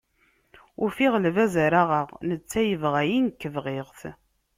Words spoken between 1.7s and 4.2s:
aɣeɣ, netta yebɣa-yi, nekk bɣiɣ-t.